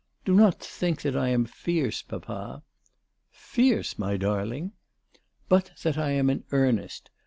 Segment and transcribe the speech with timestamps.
[0.25, 2.63] "Do not think that I am fierce, papa.""
[3.51, 4.71] Fierce, my darling!""
[5.47, 7.11] But that I am in earnest.